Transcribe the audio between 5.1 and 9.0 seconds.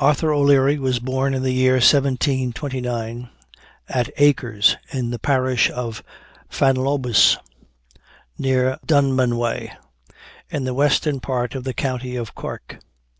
the parish of Fanlobbus, near